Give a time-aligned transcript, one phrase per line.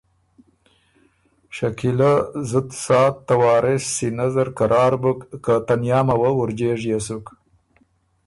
[1.55, 2.13] شکیلۀ
[2.49, 7.25] زُت ساعت ته وارث سینۀ زر قرار بُک که تنیامه وه وُرجېژيې سُک،